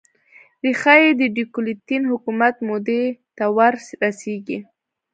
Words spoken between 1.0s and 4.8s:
یې د ډیوکلتین حکومت مودې ته ور رسېږي.